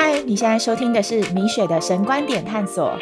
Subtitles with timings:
[0.00, 2.96] 嗨，你现在收听的是米雪的神观点探索。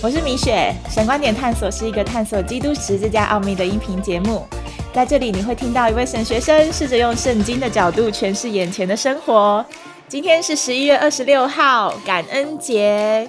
[0.00, 4.46] 我是米雪，神观点探索是一个探索基督十字架奥秘的音频节目。
[4.94, 9.66] 在这里，你会听到一位神学生试着用圣经的角度诠释眼前的生活。
[10.06, 13.28] 今天是十一月二十六号，感恩节。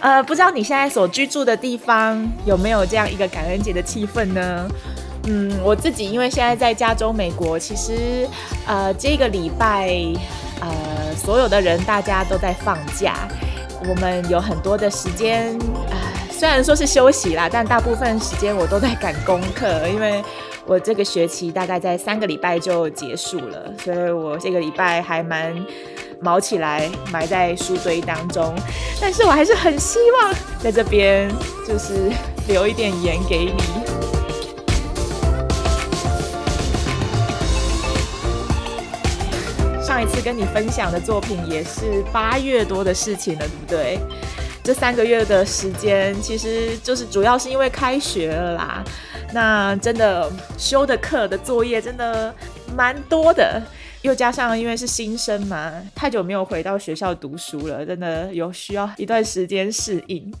[0.00, 4.68] 呃，不知道你现在所居住的地方有没有这样一个感恩节的气氛呢？
[5.24, 8.28] 嗯，我自己因为现在在加州，美国，其实
[8.66, 9.90] 呃这个礼拜
[10.60, 13.28] 呃所有的人大家都在放假。
[13.88, 15.56] 我们有很多的时间，
[15.90, 15.94] 啊，
[16.30, 20.22] 虽然说是休息啦，但大部分时间我都在赶功课，因为
[20.66, 25.54] 我这个学期大概在三个礼拜就结束了，所以我这个礼拜还蛮
[26.20, 28.54] 毛起来，埋在书堆当中。
[29.00, 31.30] 但是我还是很希望在这边
[31.66, 32.10] 就是
[32.48, 33.54] 留一点言给你。
[39.82, 43.98] 上一次跟你分享的作品也是八月多的事情了，对不对？
[44.62, 48.84] 这三个月的时间，其实就是主要是因为开学了啦。
[49.32, 52.34] 那真的修的课的作业真的
[52.78, 53.60] 蛮多的，
[54.02, 60.32] 又加上因为是新生嘛，太久没有回到学校读书了，真的有需要一段时间适应。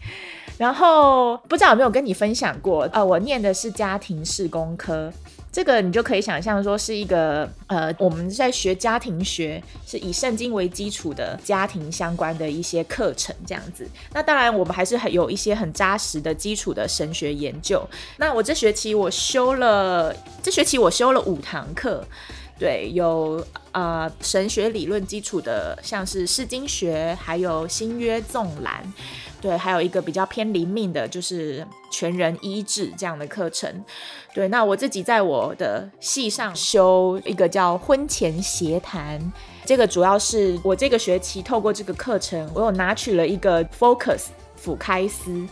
[0.56, 2.88] 然后不知道有没有跟你分享过？
[2.92, 5.12] 呃，我念的是家庭式工科。
[5.58, 13.84] 这个你就可以想象说是一个呃，我们在学家庭学，是以圣经为基础的家庭相关的一些课程这样子。
[14.14, 17.84] 那当然，我们还是很有一些很扎实的基础的神学研究。
[18.18, 22.06] 那我这学期我修了，这学期我修了五堂课，
[22.56, 28.84] 对，有呃神学理论基础的，像是释经学，还有新约纵览。
[29.40, 33.72] 对，还有一个比较偏灵命的，就是全人医治这样的课程。
[34.34, 39.20] 对，那我自己在我的系上修一个叫婚前协谈，
[39.64, 44.24] 这个主要是我这个学期透过这个课程，我有拿取了一个 Focus
[44.56, 45.46] 辅开司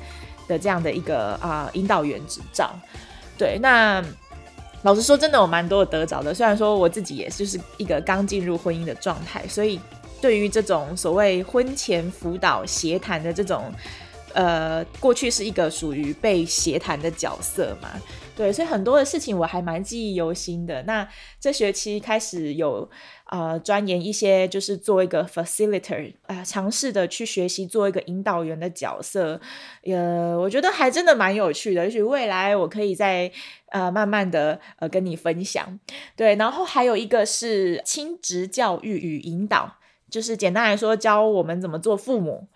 [0.48, 2.74] 的这样的一个啊引导员执照。
[3.38, 4.04] 对，那
[4.82, 6.34] 老实说，真的有蛮多得着的。
[6.34, 9.78] 虽然说我自己也就是一个刚进入婚姻的状态，所以。
[10.20, 13.72] 对于这种所谓婚前辅导协谈的这种，
[14.34, 17.90] 呃，过去是一个属于被协谈的角色嘛，
[18.36, 20.82] 对，所以很多的事情我还蛮记忆犹新的。
[20.82, 21.08] 那
[21.40, 22.88] 这学期开始有
[23.30, 29.40] 呃钻研一些，就是做一个 facilitator，啊，尝试的去学习做一个引导员的角色，
[29.84, 31.84] 呃，我觉得还真的蛮有趣的。
[31.84, 33.30] 也许未来我可以在
[33.70, 35.78] 呃慢慢的呃跟你分享。
[36.14, 39.76] 对，然后还有一个是亲职教育与引导。
[40.16, 42.48] 就是简单来说，教我们怎么做父母。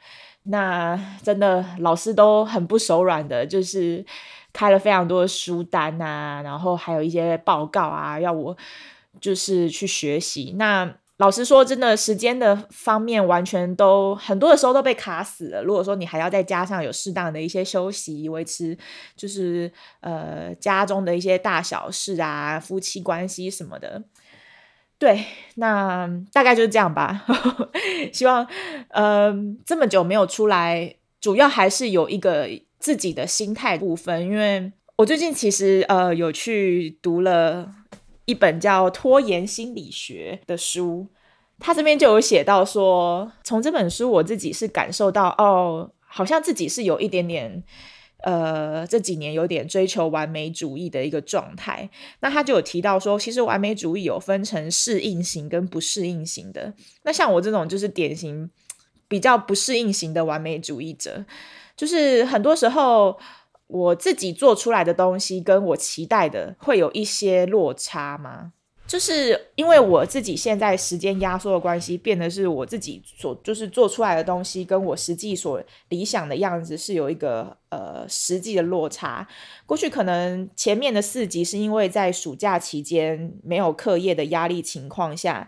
[0.45, 4.03] 那真的老师都很不手软的，就是
[4.51, 8.57] 开了非常多的书单啊，然后还有一些报告啊，要我
[9.21, 10.55] 就是去学习。
[10.57, 15.63] 那老实说，真的时间的方面完全都很多的时候都被卡死了。
[15.63, 18.75] 如果说你还要再加上有适当的一些休息，维持
[19.15, 24.03] 就是呃家中的一些大小事啊，夫妻关系什么的。
[25.01, 25.25] 对，
[25.55, 27.25] 那大概就是这样吧。
[28.13, 28.47] 希望，
[28.91, 29.35] 呃，
[29.65, 32.47] 这么久没有出来，主要还是有一个
[32.79, 34.21] 自己的心态部分。
[34.23, 37.73] 因为我最近其实呃有去读了
[38.27, 41.07] 一本叫《拖延心理学》的书，
[41.59, 47.65] 他这边就有写到说，从这本书我自己是感受到，哦，好像自己是有一点点。
[48.23, 51.89] 呃，这几年有点追求完美主义的一个状态，
[52.21, 56.75] 那他就有提到说，其实完美主义有分成适应型跟不适应型的。
[57.03, 58.51] 那像我这种就是典型
[59.09, 61.25] 比较不适应型的完美主义者，
[61.77, 63.19] 就是很多时候
[63.67, 68.53] 我自己做出来的东西跟我期待的会有一些落差吗？
[68.91, 79.29] 就是因为我自己现在时间压缩的关系，变得是我自己所就是做出来的东西，跟我实际所理想的样子是有一个呃实际的落差。
[79.65, 85.47] 过去可能前面的四集是因为在暑假期间没有课业的压力情况下，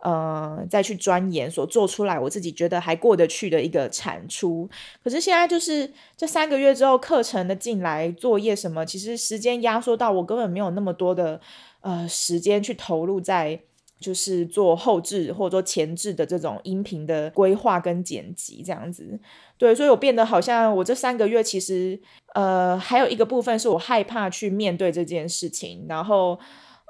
[0.00, 4.68] 呃再去钻研所做出来，我自己觉得还过得去的一个产出。
[5.02, 11.40] 可是现在就是这三个月之后课程的进来作业什么，其实时间压缩到我根本没有那么多的。
[11.82, 13.60] 呃，时间去投入在
[14.00, 19.20] 就是做后置或者说前置的这种音频的规划跟剪辑这样子，
[19.56, 22.00] 对，所以我变得好像我这三个月其实
[22.34, 26.36] 呃还有一个部分是我害怕去面对这件事情，然后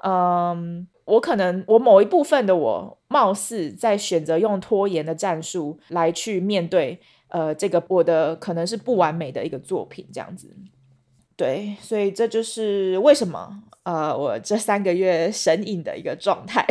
[0.05, 6.99] 嗯，我可能我某一部分的我貌似在选择用拖延的战术来去面对
[7.29, 10.57] 呃，这个我的可能是不完美的一个作品这样子。
[11.37, 16.67] 对，所以这就是为什么呃，我这三个月神隐的一个状态。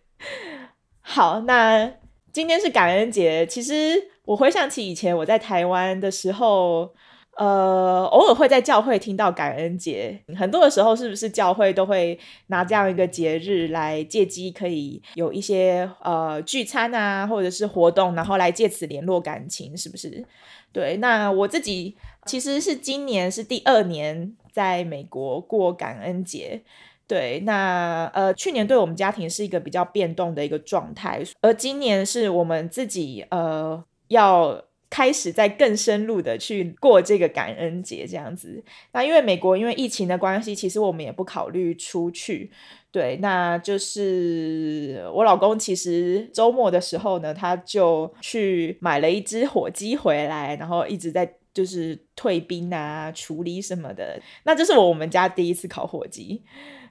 [1.00, 1.92] 好，那
[2.32, 6.94] 今天是感恩节，其实我回想起以前我在台湾的时候。
[7.36, 12.18] 呃，偶尔会在教会听到感恩节，很多的时候是不是教会都会
[12.48, 20.22] 拿这样一个节日来借机可以有一些呃聚餐啊，或者是活动，然后来借此联络感情，是不是？
[20.70, 21.96] 对，那我自己
[22.26, 26.60] 其实是今年是第二年在美国过感恩节，
[27.06, 34.62] 对，那呃去年对我们家庭是一个比较变动的一个状态，而今年是我们自己呃要。
[34.90, 42.50] 开始在更深入的去过这个感恩节这样子，那因为美国因为疫情的关系，其实我们也不考虑出去。
[42.92, 54.20] 对，那就是我老公其实周末的时候呢，他就去买了一只火鸡回来，然后一直在就是退冰啊、处理什么的。
[54.42, 56.42] 那这是我们家第一次烤火鸡，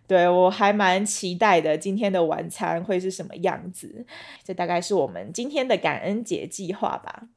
[0.07, 1.77] 对我还蛮期待的。
[1.77, 4.05] 今天的晚餐会是什么样子？
[4.41, 7.27] 这大概是我们今天的感恩节计划吧。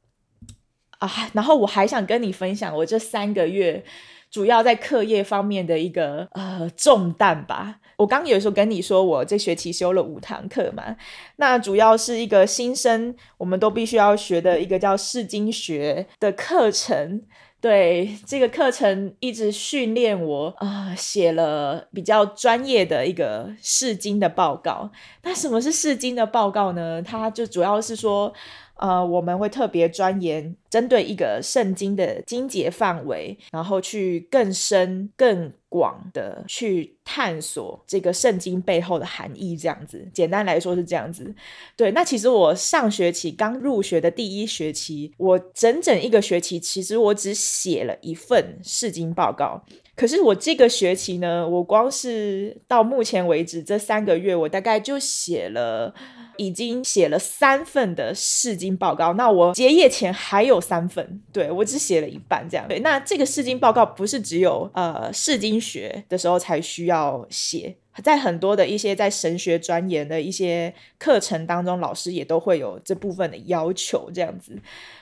[1.03, 3.83] 啊，然后我还想跟你分享我这三个月
[4.31, 7.79] 主要在课业方面的一个呃重担吧。
[7.97, 10.95] 我刚有时候跟你说，我这学期修了五堂课嘛，
[11.35, 17.21] 那主要是一个新生我们都必须要学的一个叫释经学的课程。
[17.59, 24.89] 对这个课程一直训练我啊，写了比较专业的一个试经的报告。
[25.21, 27.01] 那什么是试经的报告呢？
[27.01, 28.33] 它就主要是说。
[28.75, 39.55] 呃，我们会特别钻研针对一个圣经的经节范围，然后去更深、更广的去探索这个圣经背后的含义。
[39.55, 41.33] 这样子，简单来说是这样子。
[41.77, 49.63] 对，那其实我上学期刚入学的第一学期，我整整一个学期，其实我只写了一份释经报告。
[49.95, 55.93] 可是我这个学期呢，我光是到目前为止这三个月，我大概就写了。
[56.37, 62.67] 已经写了三份的试经报告，那我结业前还有三份，对我只写了一半这样。
[62.67, 74.57] 对，那这个试经报告不是只有呃试经学的时候才需要写，在很多的一些在神学专研的一些课程当中，老师也都会有这部分的要求这样子。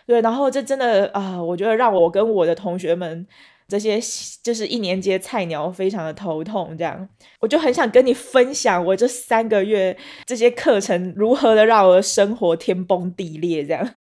[0.05, 3.25] 对，然后这真的啊，我觉得让我跟我的同学们。
[3.71, 3.97] 这些
[4.43, 6.77] 就是一年级的菜鸟，非常的头痛。
[6.77, 7.07] 这样，
[7.39, 13.65] 我就很想跟你分享我这三个月这些课程如何的让我的生活天崩地裂。
[13.65, 13.95] 这样，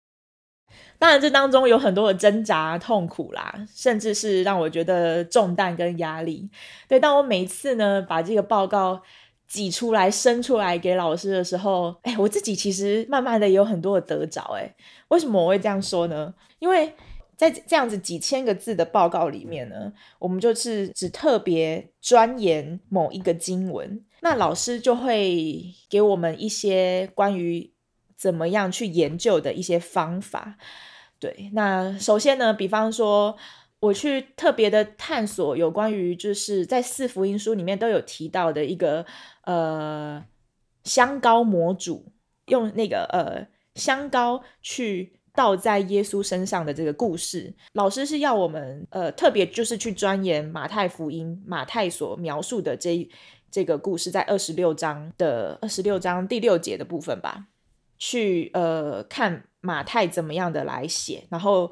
[0.99, 6.51] 当然这当中有很多的挣扎、痛苦啦，甚至是让我觉得重担跟压力。
[6.89, 9.01] 对，当我每次呢把这个报告
[9.47, 14.43] 挤出来、生出来给老师的时候，哎，我自己其实慢慢的也有很多的得着。
[14.59, 14.75] 哎，
[15.09, 16.35] 为什么我会这样说呢？
[16.59, 16.93] 因为。
[17.41, 27.73] 在这样子几千个字的报告里面呢，我们就是只特别钻研某一个经文，那老师就会给我们一些关于
[28.15, 30.59] 怎么样去研究的一些方法。
[31.19, 33.35] 对，那首先呢，比方说
[33.81, 39.07] 我去特别的探索有关于就是在四福音书里面都有提到的一个
[39.45, 40.23] 呃
[40.85, 42.13] 香膏模组，
[42.49, 45.15] 用那个呃香膏去。
[45.35, 53.09] 倒在耶稣身上的这个故事，老师是要我们呃特别就是去钻研马太福音，马太所描述的这
[53.50, 57.47] 这个故事，在二十六章的二十六章第六节的部分吧，
[57.99, 61.71] 去呃看马太怎么样的来写，然后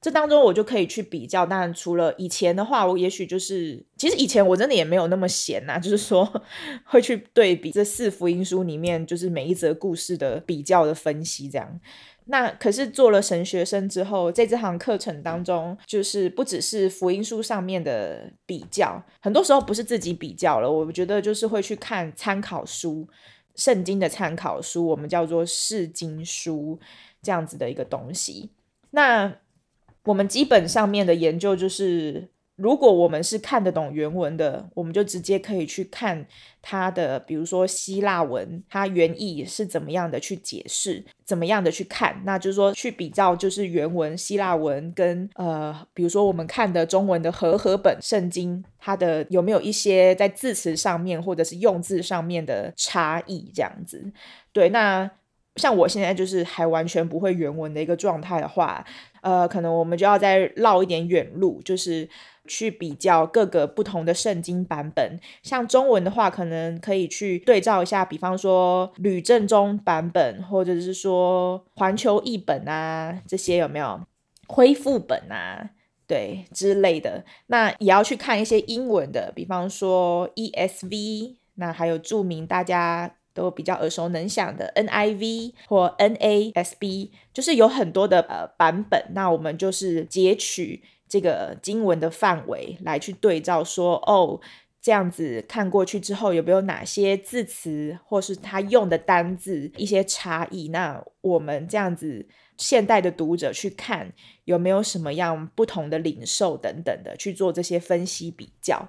[0.00, 1.46] 这当中我就可以去比较。
[1.46, 6.30] 当然，除了以前的话，我也许就是其实以前我真的也没有那么闲呐，就是说
[6.84, 11.80] 会去对比这四福音书里面就是每一则故事的比较的分析这样。
[12.26, 20.70] 那可是做了神学生之后，在这堂课程当中，就是不只是福音书上面的比较，很多时候不是自己比较了。
[20.70, 23.08] 我觉得就是会去看参考书，
[23.54, 26.78] 圣经的参考书，我们叫做释经书
[27.22, 28.50] 这样子的一个东西。
[28.90, 29.36] 那
[30.04, 32.33] 我们基本上面的研究就是。
[32.56, 36.24] 如果我们是看得懂原文的，我们就直接可以去看
[36.62, 54.12] 它的，比如说希腊文，它原意是怎么样的去解释，怎么样的去看，那就是说去比较，就是原文希腊文跟呃，比如说我们看的中文的和合本圣经，它的有没有一些在字词上面或者是用字上面的差异，这样子。
[54.52, 55.10] 对，那
[55.56, 58.84] 像我现在就是还完全不会原文的一个状态的话，
[59.22, 62.08] 呃，可能我们就要再绕一点远路，就是。
[62.46, 74.00] 去比较各个不同的圣经版本，像中文的话，可能可以去对照一下，比方说吕正中版本，或者是说环球译本啊，这些有没有？
[74.46, 75.70] 恢复本啊，
[76.06, 77.24] 对之类的。
[77.46, 89.02] 那也要去看一些英文的，比方说 ESV，那还有著名大家都比较耳熟能详的 NIV 或 NASB，就是有很多的呃版本。
[89.14, 94.40] 那我们就是截取这个经文的范围来去对照，说哦。
[94.84, 100.68] 这样子看过去之后，有没有哪些字词或是他用的单字一些差异？
[100.68, 104.12] 那我们这样子现代的读者去看，
[104.44, 108.86] 有没有什么样不同的领受等等的去做这些分析比较？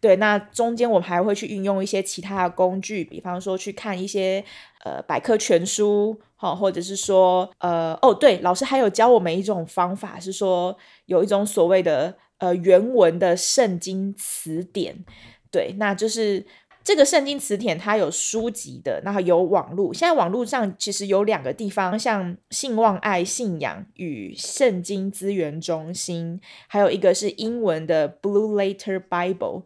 [0.00, 4.44] 对，那中间我们还会去运用一些其他的工具，比方说去看一些
[4.84, 15.04] 呃百科全书，好，或者是说呃哦对，老师还有教我们一种方法，是说有一种所谓的呃原文的圣经词典。
[15.52, 16.44] 对，那就是
[16.82, 19.94] 这个圣经词典，它有书籍的，然后有网络。
[19.94, 29.62] 现在网络上其实有两个地方，像信望爱信仰与圣经资源中心，还有一个是英文的 Blue Letter Bible。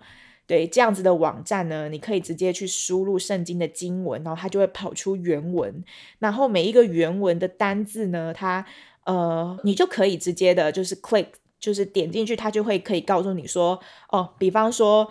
[0.47, 5.83] 对，这样子的网站呢，你可以直接去输入圣经的经文，然后它就会跑出原文。
[6.19, 8.65] 然后每一个原文的单字呢，它
[9.05, 11.27] 呃，你就可以直接的，就是 click，
[11.67, 13.81] 就是点进去，它就会可以告诉你说，
[14.11, 15.11] 哦，比方说。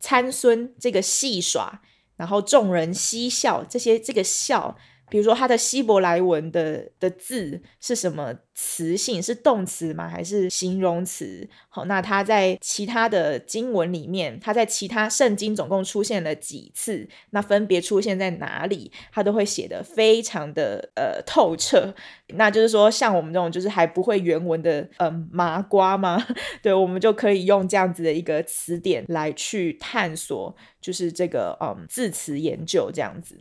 [0.00, 1.80] 参孙这个戏耍，
[2.16, 4.76] 然后众人嬉笑，这些这个笑。
[5.10, 9.22] 比如说，它的希伯来文的的字是什么词性？
[9.22, 10.08] 是动词吗？
[10.08, 11.48] 还是形容词？
[11.68, 17.06] 好，那它在其他的经文里面，它在其他圣经总共出现了几次？
[17.30, 18.90] 那分别出现在哪里？
[19.12, 21.94] 它都会写的非常的呃透彻。
[22.28, 26.26] 那就是说，像我们这种就是还不会原文的嗯麻瓜吗？
[26.62, 33.38] 对，我们就可以用这样子的一个词典来去探索，就是这个嗯字词研究这样子。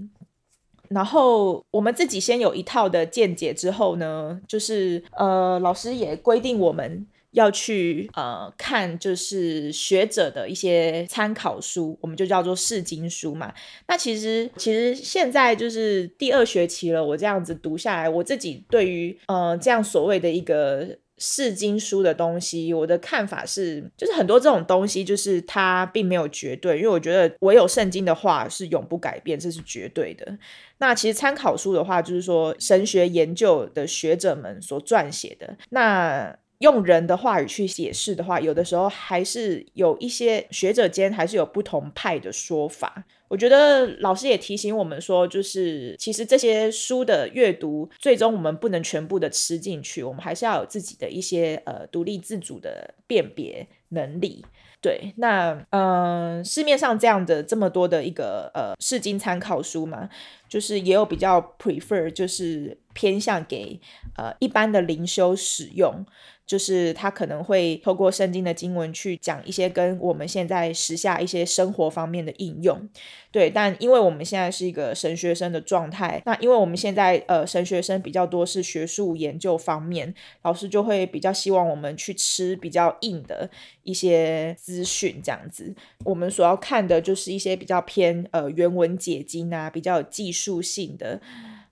[0.93, 13.53] 然后我们自己先有一套的见解之后呢，就是呃，老师也规定我们要去呃看，就是学者的一些参考书，我们就叫做试经书嘛。
[13.87, 20.97] 那其实其实现在就是第二学期了，我这样子读下来，我自己对于呃这样所谓的一个。
[21.25, 30.37] 试经书的东西，我的看法是，就是很多这种东西，就是它并没有绝对，因为我觉得唯有圣经的话是永不改变，这是绝对的。
[30.79, 43.03] 那其实参考书的话，就是说神学研究的学者们所撰写的，那用人的话语去解释的话，有的时候还是有一些学者间还是有不同派的说法。
[43.27, 54.45] 我觉得老师也提醒我们说，就是其实这些书的阅读，最终我们不能全部的吃进去，我们还是要有自己的一些呃独立自主的辨别能力。
[54.79, 60.09] 对，那嗯，市面上这样的这么多的一个呃试经参考书嘛，
[60.53, 63.79] 就是也有比较 prefer，就是偏向给
[64.15, 66.05] 呃一般的灵修使用。
[66.45, 72.89] 就是他可能会透过圣经的经文去讲一些跟我们现在时下一些生活方面的应用，
[73.31, 73.49] 对。
[73.49, 83.49] 但因为我们现在是一个神学生的状态，那因为我们现在呃神学生比较多是学术研究方面，老师就会比较希望我们去吃比较硬的
[83.83, 85.73] 一些资讯，这样子。
[86.03, 91.21] 我们所要看的就是一些比较偏呃原文解经啊，比较有技术性的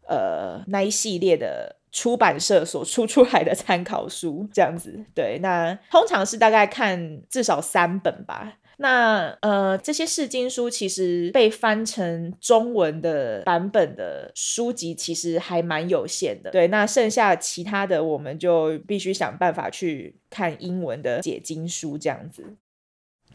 [0.08, 1.78] 呃那一系列的。
[1.94, 8.60] 出版社所出出来的参考书这样子，对，那通常是大概看至少三本吧。
[8.78, 16.50] 那呃，这些试经书其实被翻成中文的版本的书籍其实还蛮有限的。
[16.50, 22.56] 对，那剩下其他的我们就必须想办法去看英文的解经书这样子。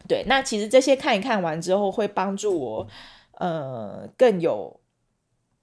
[0.07, 2.87] 对，那其实这些看一看完之后，会帮助我
[3.33, 4.79] 呃更有。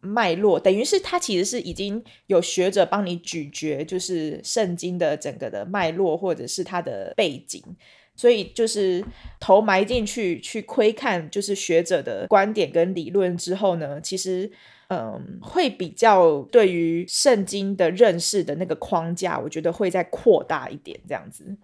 [0.05, 7.63] 脉络等于是它其实是已经有学者帮你咀嚼，就是圣经的整个的脉络或者是它的背景，
[8.15, 9.05] 所以就是
[9.41, 14.51] 头埋进去去窥看，就是学者的观点跟理论之后呢，其实
[14.89, 21.57] 嗯会比较对于圣经的认识的那个框架，我觉得会再扩大一点，这样子，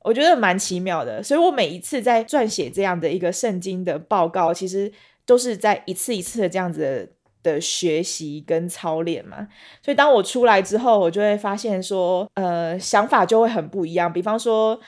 [0.00, 1.22] 我觉得蛮奇妙的。
[1.22, 4.92] 所以我每一次在撰写这样的一个圣经的报告，其实
[5.24, 7.14] 都是在一次一次的这样子。
[7.42, 9.48] 的学习跟操练嘛，
[9.82, 14.12] 所以当我出来之后，我就会发现说，呃，想法就会很不一样。
[14.12, 14.78] 比方说，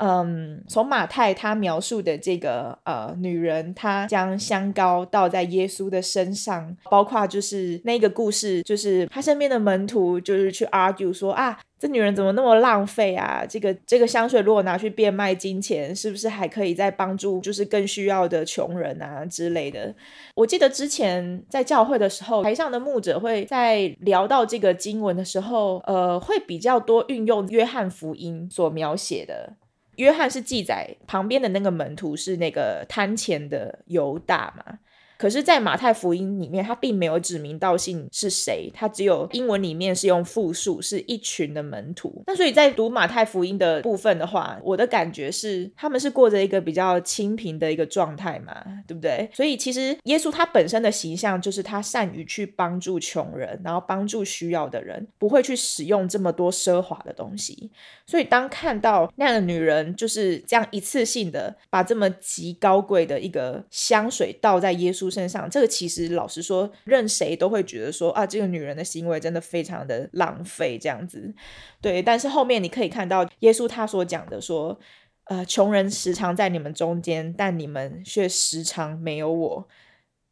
[0.00, 11.58] 嗯，从马太他描述的这个呃女人，她将香膏倒在耶稣的身上，包括就是那个故事，就是他身边的门徒就是去 argue 说啊。
[11.78, 13.42] 这女人怎么那么浪费啊？
[13.48, 19.94] 这个这个香水如果拿去变卖金钱，是不是还可以再帮助就是更需要的穷人啊之类的？
[20.34, 29.54] 我记得之前在教会的时候，台上的牧者会在聊到这个经文的时候，呃，会比较多运用约翰福音所描写的。
[30.00, 34.78] 约翰是记载旁边的那个门徒是那个贪钱的犹大嘛？
[35.20, 42.22] 可是，在马太福音里面，他并没有指名道姓是谁，他只有英文里面是用复数，是一群的门徒。
[42.26, 49.28] 那所以在读马太福音的部分的话，我的感觉是，他们是过着一个比较清贫的一个状态嘛，对不对？
[49.34, 57.70] 所以其实耶稣他本身的形象就是他善于去帮助穷人，然后帮助需要的人，不会去使用这么多奢华的东西。
[58.06, 65.09] 所以当看到那样的女人就是这样一次性的把这么极高贵的一个香水倒在耶稣。
[65.10, 71.34] 身上，这个其实老实说，任谁都会觉得说啊，这个女人的行为真的非常的浪费，这样子。
[71.80, 74.78] 对，但是后面你可以看到耶稣他所讲的说，
[75.24, 79.68] 呃，穷人时常在你们中间，但你们却时常没有我，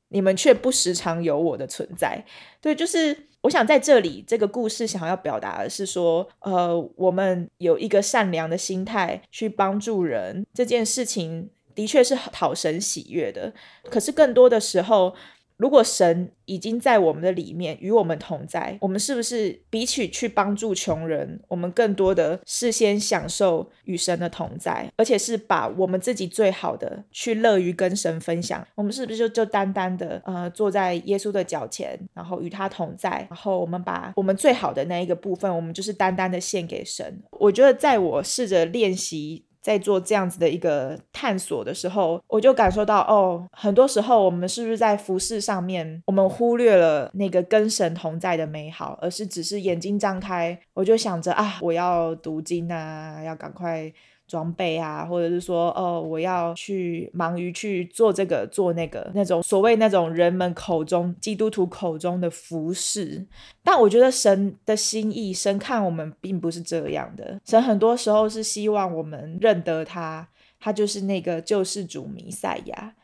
[0.08, 2.25] 你们却不时常有我的存在。
[2.61, 11.50] 对，就是我想在这里这个故事想要表达的是说，呃，我们有一个善良的心态去帮助人这件事情。
[11.78, 13.54] 的确是讨神喜悦的，
[13.88, 15.14] 可是更多的时候，
[15.58, 28.66] 如果神已经在我们的里面与我们同在，我们是不是比起去帮助穷人，我们更多的事先享受与神的同在，而且是把我们自己最好的去乐于跟神分享？
[28.75, 37.23] 我们是不是就就单单的呃坐在耶稣的脚前，然后与他同在，然后我们把我们最好的那一个部分，我们就是单单的献给神？
[37.38, 39.44] 我觉得在我试着练习。
[39.60, 53.92] 在做这样子的一个探索的时候，我就感受到哦，很多时候我们是不是在服饰上面，我们忽略了那个跟神同在的美好，而是只是眼睛张开，我就想着啊，我要读经啊，要赶快。
[54.28, 63.26] 装备啊，或者是说，哦，我要去忙于去做这个做那个，那种所谓那种人们口中基督徒口中的服饰。
[63.64, 67.40] 但我觉得神的心意，神看我们并不是这样的。
[67.44, 70.29] 神很多时候是希望我们认得他，
[70.61, 72.94] 他就是那个救世主弥赛亚。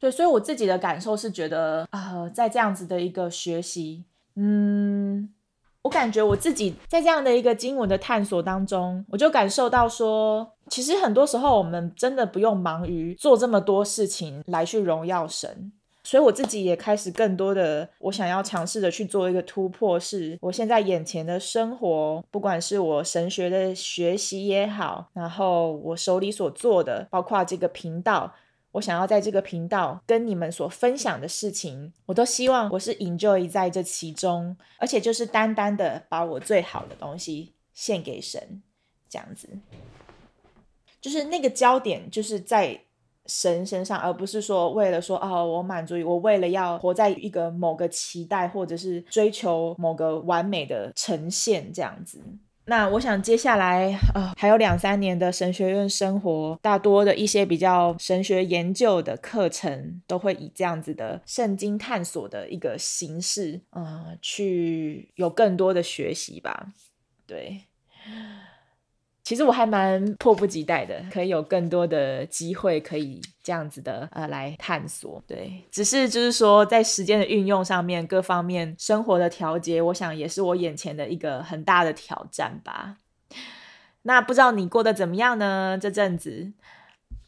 [0.00, 4.04] 对，所以我自己的感受是觉得，呃，在这样子的一个学习，
[4.36, 5.32] 嗯。
[5.84, 15.72] 我感觉我自己在这样的一个经文的探索当中，我就感受到说，其实很多时候我们真的不用忙于做这么多事情来去荣耀神。
[16.04, 28.34] 所以我自己也开始更多的，我想要尝试的去做一个突破，是我现在眼前的生活，不管是我神学的学习也好，然后我手里所做的，包括这个频道。
[28.72, 38.62] 我想要在这个频道跟你们所分享的事情，我都希望我是 enjoy 在这其中，而且就是单单的把我最好的东西献给神，
[39.10, 39.46] 这样子，
[41.02, 42.80] 就是那个焦点就是在
[43.26, 52.22] 神身上，而不是说为了说哦，我满足于我为了要活在一个某个期待，或者是追求某个完美的呈现这样子。
[52.64, 66.68] 那我想接下来呃还有两三年的神学院生活，大多的一些比较神学研究的课程，都会以这样子的圣经探索的一个形式，呃，去有更多的学习吧，
[67.26, 67.62] 对。
[69.24, 75.22] 其实我还蛮迫不及待的，可以有更多的机会，可以这样子的呃来探索。
[75.28, 82.96] 对，只是就是说在时间的运用上面，各方面生活的调节，我想也是我眼前的一个很大的挑战吧。
[84.02, 85.78] 那不知道你过得怎么样呢？
[85.80, 86.52] 这阵子，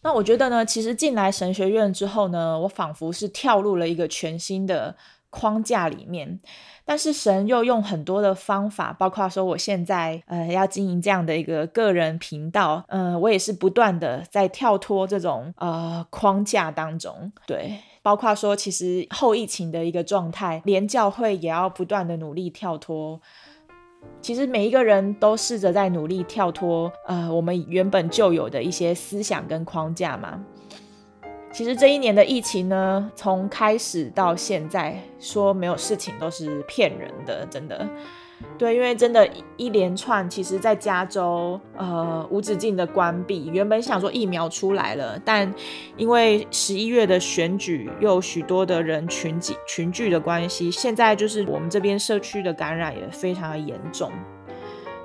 [0.02, 4.96] 那我觉得呢，其实进来神学院之后呢，我仿佛是跳入了一个全新的
[5.34, 6.38] 框架里面。
[6.86, 23.18] 但是神又用很多的方法，包括说我现在呃要经营这样的一个个人频道，嗯，我也是不断的在跳脱这种呃框架当中，对，包括说其实后疫情的一个状态，连教会也要不断的努力跳脱，
[24.20, 30.44] 其实每一个人都试着在努力跳脱呃我们原本就有的一些思想跟框架嘛。
[31.54, 37.88] 其实这一年的疫情呢，从开始到现在，说没有事情都是骗人的，真的。
[38.58, 39.24] 对，因为真的，
[39.56, 43.46] 一连串，其实在加州，呃，无止境的关闭。
[43.46, 45.54] 原本想说疫苗出来了，但
[45.96, 54.10] 因为十一月的选举，又有许多的人群集群聚的关系，现在就是我们这边社区的感染也非常的严重。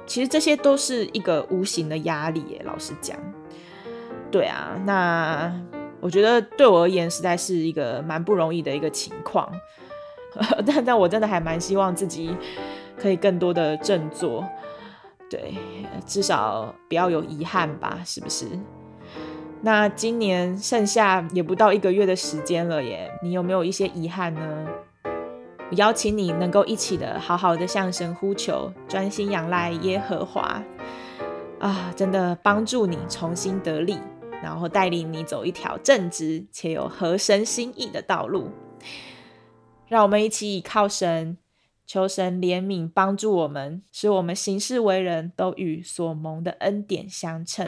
[0.07, 3.15] 其实这些都是一个无形的压力，耶，老实讲。
[4.31, 5.53] 对啊，那
[6.01, 9.51] 我觉得对我而言，实在是一个蛮不容易的一个情况。
[10.65, 12.35] 但但我真的还蛮希望自己
[12.97, 14.47] 可以更多的振作，
[15.29, 15.55] 对，
[16.05, 18.45] 至少不要有遗憾吧，是不是？
[19.61, 24.67] 那今年剩下也不到一个月的时间了耶，你有没有一些遗憾呢？
[25.03, 30.63] 我邀请你能够一起的好好的向神呼求，专心仰赖耶和华
[31.59, 33.97] 啊，真的帮助你重新得力，
[34.41, 38.51] 然后带领你走一条正直且有合神心意的道路。
[39.87, 41.37] 让我们一起倚靠神，
[41.87, 47.67] 求神怜悯帮助我们，使我们行事为人都与所蒙的恩典相称。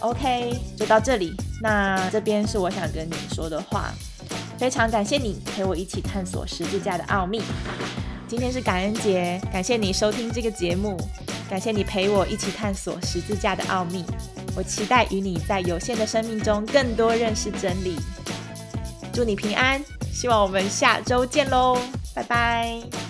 [0.00, 1.34] OK，就到这里。
[1.62, 3.92] 那这边是我想跟你说的话。
[4.56, 7.42] 非常感谢你陪我一起探索十字架的奥秘。
[8.26, 10.96] 今天是感恩节，感谢你收听这个节目，
[11.48, 14.04] 感谢你陪我一起探索十字架的奥秘。
[14.56, 17.96] 我期待与你在有限的生命中更多认识真理。
[19.12, 19.82] 祝你平安，
[20.12, 21.78] 希望我们下周见喽，
[22.14, 23.09] 拜拜。